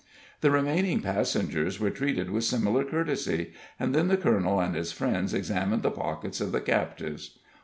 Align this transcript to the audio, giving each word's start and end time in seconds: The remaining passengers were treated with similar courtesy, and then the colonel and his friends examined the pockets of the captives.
The 0.39 0.49
remaining 0.49 1.01
passengers 1.01 1.79
were 1.79 1.91
treated 1.91 2.31
with 2.31 2.43
similar 2.43 2.83
courtesy, 2.83 3.53
and 3.79 3.93
then 3.93 4.07
the 4.07 4.17
colonel 4.17 4.59
and 4.59 4.73
his 4.73 4.91
friends 4.91 5.31
examined 5.31 5.83
the 5.83 5.91
pockets 5.91 6.41
of 6.41 6.51
the 6.51 6.59
captives. 6.61 7.37